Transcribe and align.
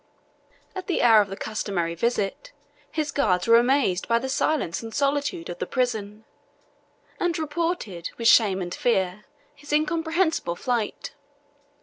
At 0.73 0.87
the 0.87 1.03
hour 1.03 1.21
of 1.21 1.29
the 1.29 1.37
customary 1.37 1.93
visit, 1.93 2.51
his 2.91 3.11
guards 3.11 3.45
were 3.45 3.57
amazed 3.59 4.07
by 4.07 4.17
the 4.17 4.29
silence 4.29 4.81
and 4.81 4.91
solitude 4.95 5.47
of 5.47 5.59
the 5.59 5.67
prison, 5.67 6.25
and 7.19 7.37
reported, 7.37 8.09
with 8.17 8.27
shame 8.27 8.63
and 8.63 8.73
fear, 8.73 9.25
his 9.53 9.71
incomprehensible 9.71 10.55
flight. 10.55 11.13